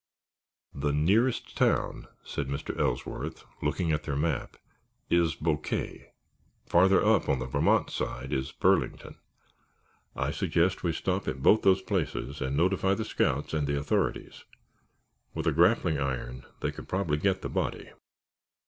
[0.73, 2.75] "The nearest town," said Mr.
[2.79, 4.57] Ellsworth, looking at their map,
[5.11, 6.11] "is Boquet.
[6.65, 9.19] Farther up, on the Vermont side, is Burlington.
[10.15, 13.77] I suggest that we stop at both those places and notify the scouts and the
[13.77, 14.43] authorities.
[15.35, 17.91] With a grappling iron they could probably get the body."